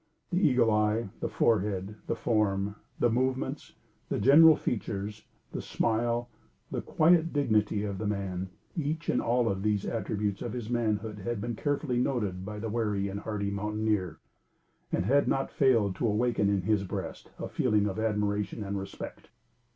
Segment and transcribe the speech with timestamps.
[0.31, 3.75] The eagle eye, the forehead, the form, the movements,
[4.09, 6.27] the general features, the smile,
[6.71, 11.19] the quiet dignity of the man, each and all of these attributes of his manhood
[11.19, 14.17] had been carefully noted by the wary and hardy mountaineer,
[14.91, 19.29] and had not failed to awaken in his breast a feeling of admiration and respect.